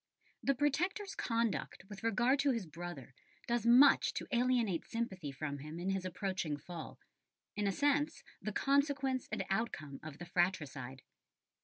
The 0.41 0.55
Protector's 0.55 1.13
conduct 1.13 1.83
with 1.87 2.01
regard 2.01 2.39
to 2.39 2.49
his 2.49 2.65
brother 2.65 3.13
does 3.45 3.67
much 3.67 4.15
to 4.15 4.25
alienate 4.31 4.83
sympathy 4.83 5.31
from 5.31 5.59
him 5.59 5.77
in 5.79 5.91
his 5.91 6.05
approaching 6.05 6.57
fall, 6.57 6.97
in 7.55 7.67
a 7.67 7.71
sense 7.71 8.23
the 8.41 8.51
consequence 8.51 9.27
and 9.31 9.45
outcome 9.51 9.99
of 10.01 10.17
the 10.17 10.25
fratricide. 10.25 11.03